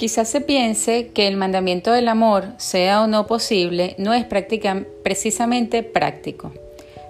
[0.00, 5.82] Quizás se piense que el mandamiento del amor, sea o no posible, no es precisamente
[5.82, 6.52] práctico.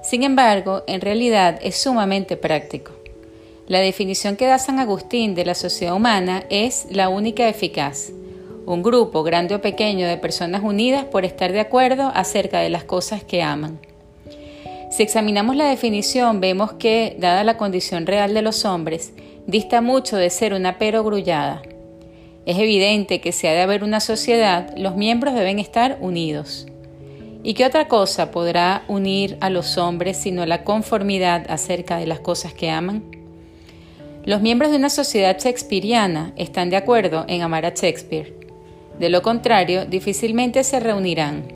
[0.02, 2.90] Sin embargo, en realidad es sumamente práctico.
[3.68, 8.10] La definición que da San Agustín de la sociedad humana es la única eficaz.
[8.66, 12.82] Un grupo, grande o pequeño, de personas unidas por estar de acuerdo acerca de las
[12.82, 13.78] cosas que aman.
[14.90, 19.12] Si examinamos la definición, vemos que, dada la condición real de los hombres,
[19.46, 21.62] dista mucho de ser una perogrullada.
[22.50, 26.66] Es evidente que si ha de haber una sociedad, los miembros deben estar unidos.
[27.44, 32.18] ¿Y qué otra cosa podrá unir a los hombres sino la conformidad acerca de las
[32.18, 33.04] cosas que aman?
[34.24, 38.34] Los miembros de una sociedad shakespeariana están de acuerdo en amar a Shakespeare.
[38.98, 41.52] De lo contrario, difícilmente se reunirán.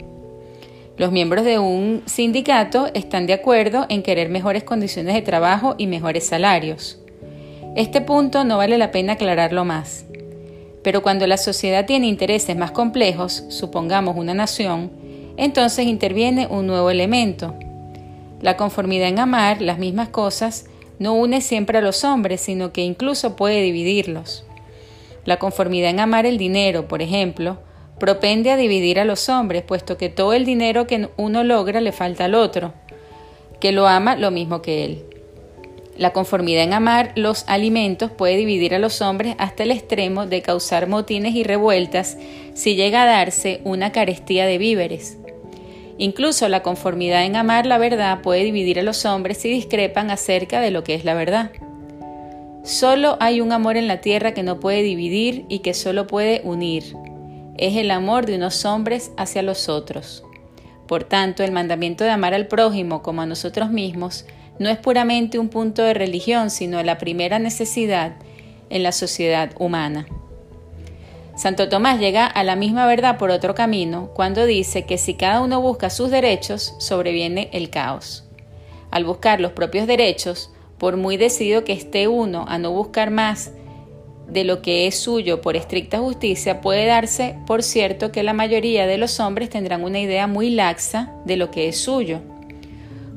[0.95, 5.87] Los miembros de un sindicato están de acuerdo en querer mejores condiciones de trabajo y
[5.87, 7.01] mejores salarios.
[7.75, 10.05] Este punto no vale la pena aclararlo más.
[10.85, 14.91] Pero cuando la sociedad tiene intereses más complejos, supongamos una nación,
[15.35, 17.55] entonces interviene un nuevo elemento.
[18.39, 20.67] La conformidad en amar las mismas cosas
[20.99, 24.45] no une siempre a los hombres, sino que incluso puede dividirlos.
[25.25, 27.57] La conformidad en amar el dinero, por ejemplo,
[27.97, 31.93] propende a dividir a los hombres, puesto que todo el dinero que uno logra le
[31.93, 32.75] falta al otro,
[33.59, 35.14] que lo ama lo mismo que él.
[35.97, 40.41] La conformidad en amar los alimentos puede dividir a los hombres hasta el extremo de
[40.41, 42.17] causar motines y revueltas
[42.53, 45.17] si llega a darse una carestía de víveres.
[45.97, 50.59] Incluso la conformidad en amar la verdad puede dividir a los hombres si discrepan acerca
[50.59, 51.51] de lo que es la verdad.
[52.65, 56.41] Solo hay un amor en la tierra que no puede dividir y que solo puede
[56.43, 56.83] unir.
[57.57, 60.25] Es el amor de unos hombres hacia los otros.
[60.87, 64.25] Por tanto, el mandamiento de amar al prójimo como a nosotros mismos
[64.59, 68.13] no es puramente un punto de religión, sino la primera necesidad
[68.69, 70.07] en la sociedad humana.
[71.35, 75.41] Santo Tomás llega a la misma verdad por otro camino cuando dice que si cada
[75.41, 78.23] uno busca sus derechos, sobreviene el caos.
[78.89, 83.51] Al buscar los propios derechos, por muy decidido que esté uno a no buscar más
[84.29, 88.87] de lo que es suyo por estricta justicia, puede darse por cierto que la mayoría
[88.87, 92.21] de los hombres tendrán una idea muy laxa de lo que es suyo.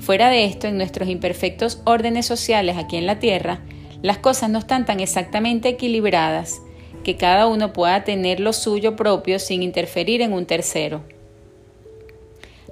[0.00, 3.60] Fuera de esto, en nuestros imperfectos órdenes sociales aquí en la Tierra,
[4.02, 6.60] las cosas no están tan exactamente equilibradas
[7.04, 11.02] que cada uno pueda tener lo suyo propio sin interferir en un tercero.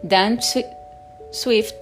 [0.02, 0.40] Dan
[1.32, 1.74] Swift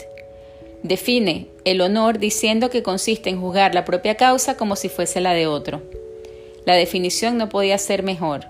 [0.82, 5.32] define el honor diciendo que consiste en juzgar la propia causa como si fuese la
[5.32, 5.82] de otro.
[6.64, 8.46] La definición no podía ser mejor,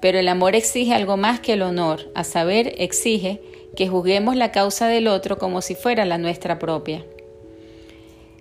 [0.00, 3.40] pero el amor exige algo más que el honor, a saber, exige
[3.74, 7.04] que juzguemos la causa del otro como si fuera la nuestra propia.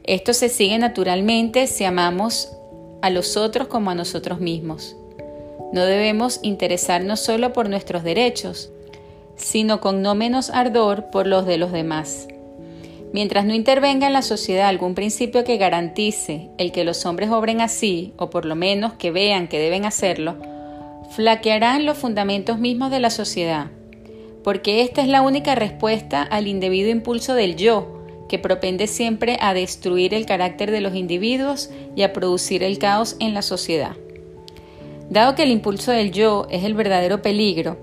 [0.03, 2.51] Esto se sigue naturalmente si amamos
[3.01, 4.95] a los otros como a nosotros mismos.
[5.71, 8.71] No debemos interesarnos solo por nuestros derechos,
[9.35, 12.27] sino con no menos ardor por los de los demás.
[13.13, 17.61] Mientras no intervenga en la sociedad algún principio que garantice el que los hombres obren
[17.61, 20.35] así, o por lo menos que vean que deben hacerlo,
[21.11, 23.67] flaquearán los fundamentos mismos de la sociedad,
[24.43, 29.53] porque esta es la única respuesta al indebido impulso del yo, que propende siempre a
[29.53, 33.95] destruir el carácter de los individuos y a producir el caos en la sociedad.
[35.09, 37.77] Dado que el impulso del yo es el verdadero peligro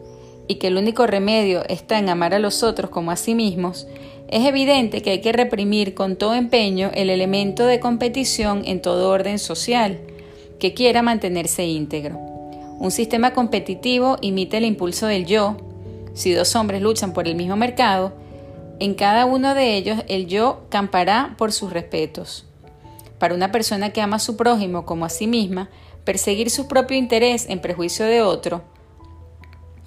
[0.48, 3.86] y que el único remedio está en amar a los otros como a sí mismos,
[4.30, 9.10] es evidente que hay que reprimir con todo empeño el elemento de competición en todo
[9.10, 9.98] orden social
[10.60, 12.16] que quiera mantenerse íntegro.
[12.78, 15.56] Un sistema competitivo imita el impulso del yo.
[16.20, 18.12] Si dos hombres luchan por el mismo mercado,
[18.78, 22.44] en cada uno de ellos el yo campará por sus respetos.
[23.18, 25.70] Para una persona que ama a su prójimo como a sí misma,
[26.04, 28.64] perseguir su propio interés en prejuicio de otro,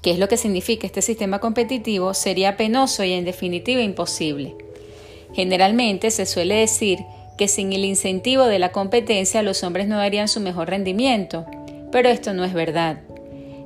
[0.01, 4.55] que es lo que significa este sistema competitivo, sería penoso y en definitiva imposible.
[5.35, 7.05] Generalmente se suele decir
[7.37, 11.45] que sin el incentivo de la competencia los hombres no darían su mejor rendimiento,
[11.91, 13.01] pero esto no es verdad.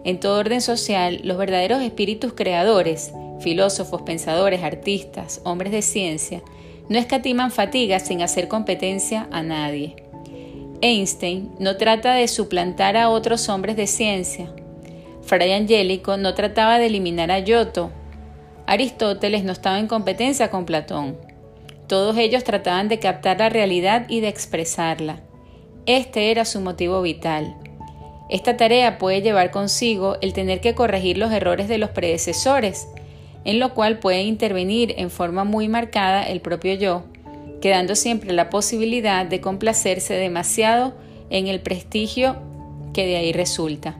[0.04, 6.42] En todo orden social, los verdaderos espíritus creadores, filósofos, pensadores, artistas, hombres de ciencia,
[6.90, 9.96] no escatiman fatiga sin hacer competencia a nadie.
[10.82, 14.54] Einstein no trata de suplantar a otros hombres de ciencia.
[15.24, 17.92] Fray Angélico no trataba de eliminar a Giotto.
[18.66, 21.18] Aristóteles no estaba en competencia con Platón.
[21.88, 25.22] Todos ellos trataban de captar la realidad y de expresarla.
[25.86, 27.56] Este era su motivo vital.
[28.30, 32.88] Esta tarea puede llevar consigo el tener que corregir los errores de los predecesores,
[33.46, 37.04] en lo cual puede intervenir en forma muy marcada el propio yo,
[37.62, 40.94] quedando siempre la posibilidad de complacerse demasiado
[41.30, 42.36] en el prestigio
[42.94, 43.98] que de ahí resulta.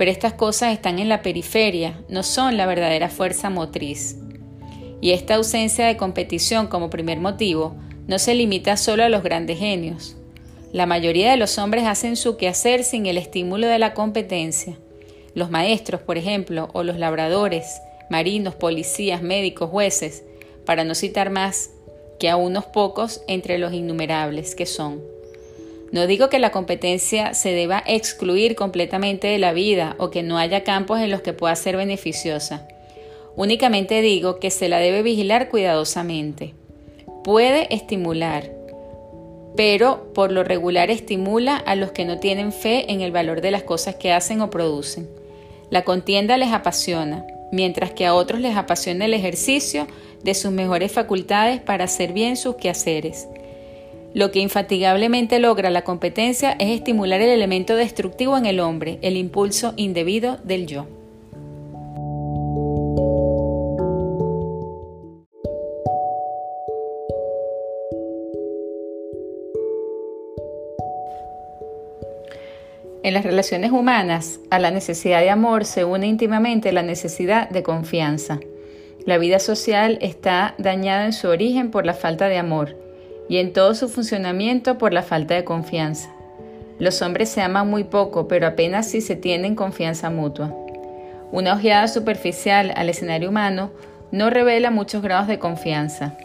[0.00, 4.16] pero estas cosas están en la periferia, no son la verdadera fuerza motriz.
[5.02, 7.74] Y esta ausencia de competición como primer motivo
[8.06, 10.16] no se limita solo a los grandes genios.
[10.72, 14.78] La mayoría de los hombres hacen su quehacer sin el estímulo de la competencia.
[15.34, 20.22] Los maestros, por ejemplo, o los labradores, marinos, policías, médicos, jueces,
[20.64, 21.70] para no citar más
[22.20, 25.00] que a unos pocos entre los innumerables que son.
[25.90, 30.38] No digo que la competencia se deba excluir completamente de la vida o que no
[30.38, 32.68] haya campos en los que pueda ser beneficiosa.
[33.34, 36.54] Únicamente digo que se la debe vigilar cuidadosamente.
[37.24, 38.52] Puede estimular,
[39.56, 43.50] pero por lo regular estimula a los que no tienen fe en el valor de
[43.50, 45.08] las cosas que hacen o producen.
[45.70, 49.86] La contienda les apasiona, mientras que a otros les apasiona el ejercicio
[50.22, 53.28] de sus mejores facultades para hacer bien sus quehaceres.
[54.12, 59.16] Lo que infatigablemente logra la competencia es estimular el elemento destructivo en el hombre, el
[59.16, 60.99] impulso indebido del yo.
[73.02, 77.62] En las relaciones humanas, a la necesidad de amor se une íntimamente la necesidad de
[77.62, 78.40] confianza.
[79.06, 82.76] La vida social está dañada en su origen por la falta de amor
[83.30, 86.14] y en todo su funcionamiento por la falta de confianza.
[86.78, 90.54] Los hombres se aman muy poco, pero apenas si se tienen confianza mutua.
[91.32, 93.70] Una ojeada superficial al escenario humano
[94.12, 96.18] no revela muchos grados de confianza.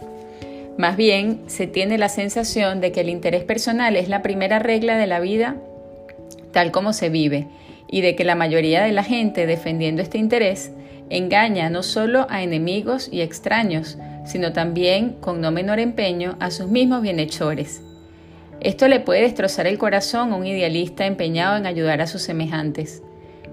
[0.77, 4.97] Más bien, se tiene la sensación de que el interés personal es la primera regla
[4.97, 5.55] de la vida
[6.55, 7.49] tal como se vive,
[7.85, 10.71] y de que la mayoría de la gente defendiendo este interés
[11.09, 16.67] engaña no solo a enemigos y extraños, sino también, con no menor empeño, a sus
[16.67, 17.83] mismos bienhechores.
[18.61, 23.03] Esto le puede destrozar el corazón a un idealista empeñado en ayudar a sus semejantes.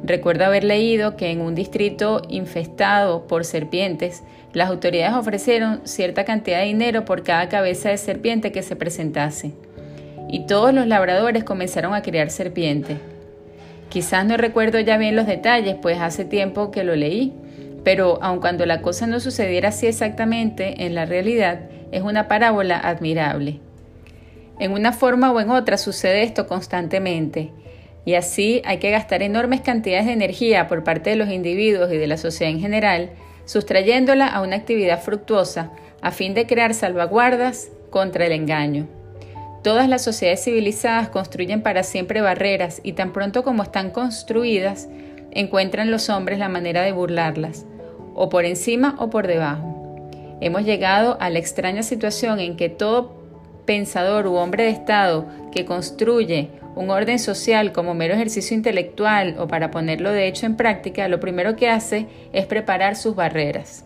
[0.05, 4.23] Recuerdo haber leído que en un distrito infestado por serpientes,
[4.53, 9.55] las autoridades ofrecieron cierta cantidad de dinero por cada cabeza de serpiente que se presentase
[10.33, 12.97] y todos los labradores comenzaron a criar serpientes.
[13.91, 17.35] Quizás no recuerdo ya bien los detalles, pues hace tiempo que lo leí,
[17.85, 21.61] pero aun cuando la cosa no sucediera así exactamente, en la realidad
[21.93, 23.61] es una parábola admirable.
[24.59, 27.53] En una forma o en otra sucede esto constantemente,
[28.07, 31.99] y así hay que gastar enormes cantidades de energía por parte de los individuos y
[31.99, 33.11] de la sociedad en general,
[33.45, 39.02] sustrayéndola a una actividad fructuosa a fin de crear salvaguardas contra el engaño.
[39.63, 44.89] Todas las sociedades civilizadas construyen para siempre barreras y tan pronto como están construidas,
[45.31, 47.65] encuentran los hombres la manera de burlarlas,
[48.15, 50.09] o por encima o por debajo.
[50.41, 53.15] Hemos llegado a la extraña situación en que todo
[53.65, 59.47] pensador u hombre de Estado que construye un orden social como mero ejercicio intelectual o
[59.47, 63.85] para ponerlo de hecho en práctica, lo primero que hace es preparar sus barreras.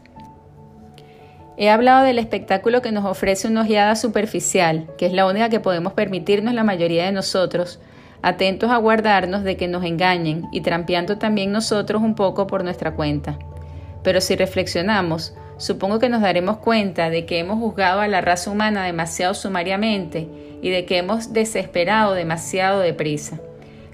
[1.58, 5.60] He hablado del espectáculo que nos ofrece una ojeada superficial, que es la única que
[5.60, 7.80] podemos permitirnos la mayoría de nosotros,
[8.20, 12.94] atentos a guardarnos de que nos engañen y trampeando también nosotros un poco por nuestra
[12.94, 13.38] cuenta.
[14.02, 18.50] Pero si reflexionamos, supongo que nos daremos cuenta de que hemos juzgado a la raza
[18.50, 20.28] humana demasiado sumariamente
[20.60, 23.40] y de que hemos desesperado demasiado deprisa.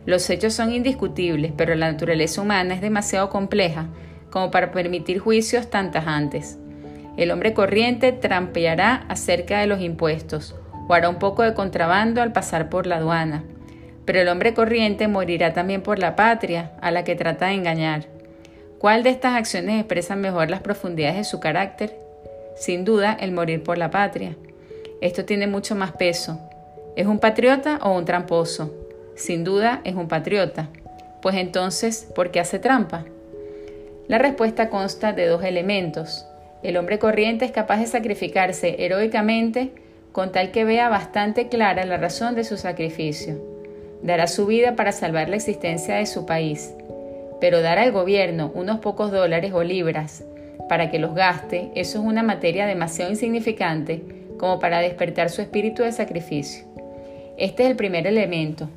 [0.05, 3.87] Los hechos son indiscutibles, pero la naturaleza humana es demasiado compleja
[4.31, 6.59] como para permitir juicios tan tajantes.
[7.17, 10.55] El hombre corriente trampeará acerca de los impuestos
[10.89, 13.45] o hará un poco de contrabando al pasar por la aduana.
[14.05, 18.07] Pero el hombre corriente morirá también por la patria a la que trata de engañar.
[18.79, 21.97] ¿Cuál de estas acciones expresa mejor las profundidades de su carácter?
[22.57, 24.35] Sin duda, el morir por la patria.
[25.01, 26.41] Esto tiene mucho más peso.
[26.97, 28.75] ¿Es un patriota o un tramposo?
[29.15, 30.69] Sin duda, es un patriota.
[31.21, 33.05] Pues entonces, ¿por qué hace trampa?
[34.09, 36.27] La respuesta consta de dos elementos,
[36.63, 39.73] el hombre corriente es capaz de sacrificarse heroicamente
[40.13, 43.41] con tal que vea bastante clara la razón de su sacrificio.
[44.03, 46.75] Dará su vida para salvar la existencia de su país,
[47.41, 50.25] pero dar al gobierno unos pocos dólares o libras
[50.69, 54.03] para que los gaste, eso es una materia demasiado insignificante
[54.39, 56.65] como para despertar su espíritu de sacrificio.
[57.37, 58.69] Este es el primer elemento.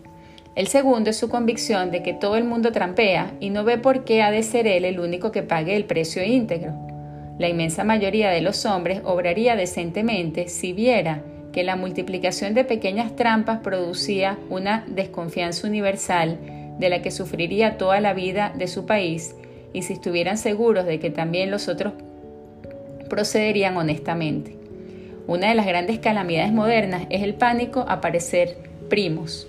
[0.55, 4.05] El segundo es su convicción de que todo el mundo trampea y no ve por
[4.05, 6.73] qué ha de ser él el único que pague el precio íntegro.
[7.37, 13.15] La inmensa mayoría de los hombres obraría decentemente si viera que la multiplicación de pequeñas
[13.15, 16.37] trampas producía una desconfianza universal
[16.79, 19.35] de la que sufriría toda la vida de su país
[19.73, 21.93] y si estuvieran seguros de que también los otros
[23.09, 24.55] procederían honestamente.
[25.27, 28.57] Una de las grandes calamidades modernas es el pánico a parecer
[28.89, 29.47] primos.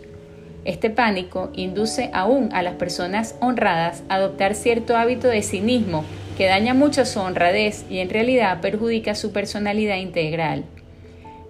[0.64, 6.04] Este pánico induce aún a las personas honradas a adoptar cierto hábito de cinismo
[6.36, 10.64] que daña mucho su honradez y en realidad perjudica su personalidad integral.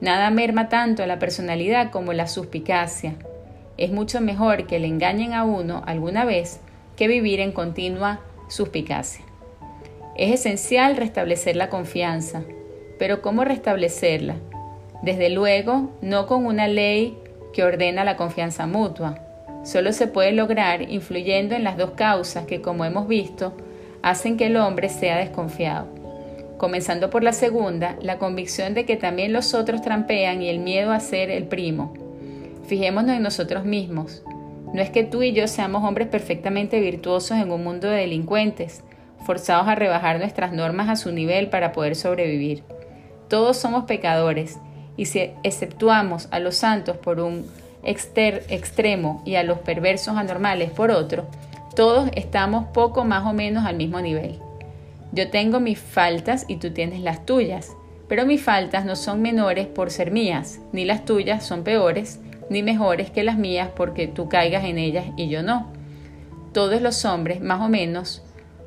[0.00, 3.14] Nada merma tanto a la personalidad como la suspicacia.
[3.78, 6.61] Es mucho mejor que le engañen a uno alguna vez
[6.97, 9.25] que vivir en continua suspicacia.
[10.16, 12.43] Es esencial restablecer la confianza,
[12.99, 14.37] pero ¿cómo restablecerla?
[15.02, 17.19] Desde luego, no con una ley
[17.52, 19.19] que ordena la confianza mutua.
[19.64, 23.57] Solo se puede lograr influyendo en las dos causas que, como hemos visto,
[24.07, 25.89] hacen que el hombre sea desconfiado.
[26.59, 30.93] Comenzando por la segunda, la convicción de que también los otros trampean y el miedo
[30.93, 31.93] a ser el primo.
[32.69, 34.23] Fijémonos en nosotros mismos.
[34.73, 38.85] No es que tú y yo seamos hombres perfectamente virtuosos en un mundo de delincuentes,
[39.25, 42.63] forzados a rebajar nuestras normas a su nivel para poder sobrevivir.
[43.29, 44.61] Todos somos pecadores,
[44.97, 47.45] y si exceptuamos a los santos por un
[47.83, 51.27] extremo y a los perversos anormales por otro,
[51.76, 54.40] todos estamos poco más o menos al mismo nivel.
[55.12, 57.76] Yo tengo mis faltas y tú tienes las tuyas,
[58.09, 62.18] pero mis faltas no son menores por ser mías, ni las tuyas son peores
[62.49, 65.71] ni mejores que las mías porque tú caigas en ellas y yo no.
[66.52, 68.23] Todos los hombres, más o menos,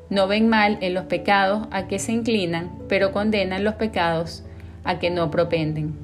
[0.08, 4.44] no ven mal en los pecados a que se inclinan, pero condenan los pecados
[4.84, 5.94] a que no propenden.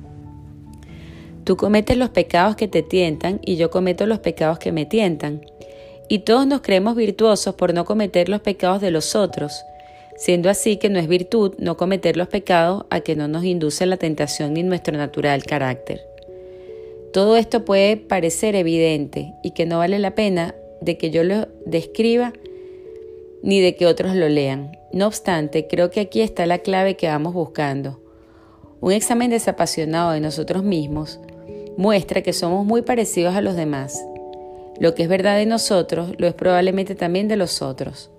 [1.45, 5.43] Tú cometes los pecados que te tientan y yo cometo los pecados que me tientan.
[6.09, 9.65] Y todos nos creemos virtuosos por no cometer los pecados de los otros,
[10.17, 13.87] siendo así que no es virtud no cometer los pecados a que no nos induce
[13.87, 16.01] la tentación ni nuestro natural carácter.
[17.13, 21.49] Todo esto puede parecer evidente y que no vale la pena de que yo lo
[21.65, 22.33] describa
[23.43, 24.77] ni de que otros lo lean.
[24.93, 28.01] No obstante, creo que aquí está la clave que vamos buscando.
[28.81, 31.21] Un examen desapasionado de nosotros mismos
[31.77, 33.99] muestra que somos muy parecidos a los demás.
[34.79, 38.11] Lo que es verdad de nosotros lo es probablemente también de los otros.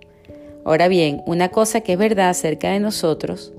[0.65, 3.53] Ahora bien, una cosa que es verdad acerca de nosotros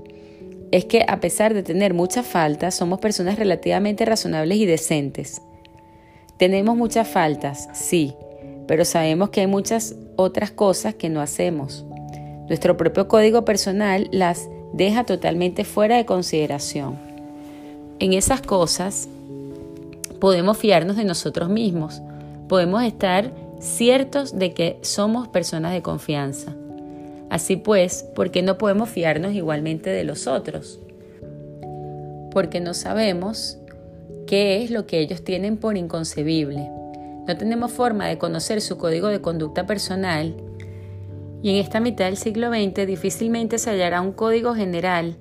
[0.71, 5.41] es que a pesar de tener muchas faltas, somos personas relativamente razonables y decentes.
[6.37, 8.13] Tenemos muchas faltas, sí,
[8.67, 11.85] pero sabemos que hay muchas otras cosas que no hacemos.
[12.47, 16.99] Nuestro propio código personal las deja totalmente fuera de consideración.
[17.99, 19.09] En esas cosas
[20.19, 22.01] podemos fiarnos de nosotros mismos,
[22.49, 26.53] podemos estar ciertos de que somos personas de confianza.
[27.29, 30.79] Así pues, ¿por qué no podemos fiarnos igualmente de los otros?
[32.31, 33.57] Porque no sabemos
[34.27, 36.69] qué es lo que ellos tienen por inconcebible.
[37.27, 40.35] No tenemos forma de conocer su código de conducta personal
[41.43, 45.17] y en esta mitad del siglo XX difícilmente se hallará un código general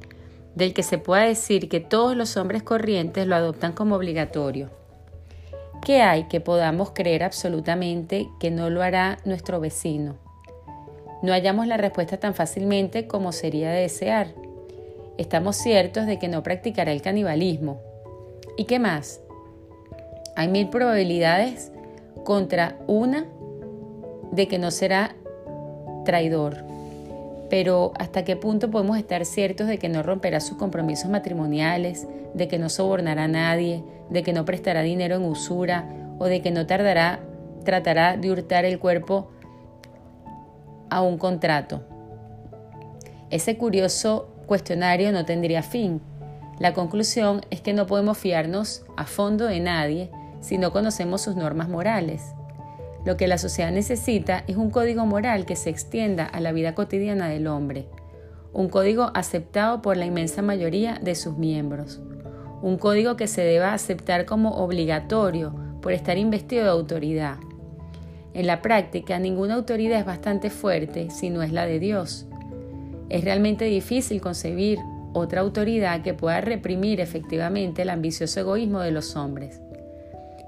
[0.55, 4.78] del que se pueda decir que todos los hombres corrientes lo adoptan como obligatorio.
[5.85, 10.17] ¿Qué hay que podamos creer absolutamente que no lo hará nuestro vecino?
[11.23, 14.29] No hallamos la respuesta tan fácilmente como sería de desear.
[15.17, 17.81] Estamos ciertos de que no practicará el canibalismo.
[18.57, 19.21] ¿Y qué más?
[20.37, 21.73] Hay mil probabilidades
[22.25, 23.27] contra una
[24.31, 25.17] de que no será
[26.05, 26.65] traidor.
[27.51, 32.49] Pero ¿hasta qué punto podemos estar ciertos de que no romperá sus compromisos matrimoniales, de
[32.49, 36.51] que no sobornará a nadie, de que no prestará dinero en usura o de que
[36.51, 37.21] no tardará,
[37.65, 39.31] tratará de hurtar el cuerpo
[40.91, 41.83] a un contrato.
[43.31, 46.01] Ese curioso cuestionario no tendría fin.
[46.59, 51.37] La conclusión es que no podemos fiarnos a fondo de nadie si no conocemos sus
[51.37, 52.23] normas morales.
[53.05, 56.75] Lo que la sociedad necesita es un código moral que se extienda a la vida
[56.75, 57.87] cotidiana del hombre,
[58.53, 62.01] un código aceptado por la inmensa mayoría de sus miembros,
[62.63, 67.39] un código que se deba aceptar como obligatorio por estar investido de autoridad,
[68.39, 72.27] en la práctica, ninguna autoridad es bastante fuerte si no es la de Dios.
[73.09, 74.79] Es realmente difícil concebir
[75.13, 79.61] otra autoridad que pueda reprimir efectivamente el ambicioso egoísmo de los hombres.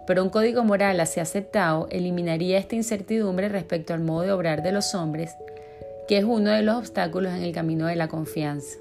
[0.07, 4.71] Pero un código moral así aceptado eliminaría esta incertidumbre respecto al modo de obrar de
[4.71, 5.35] los hombres,
[6.07, 8.77] que es uno de los obstáculos en el camino de la confianza.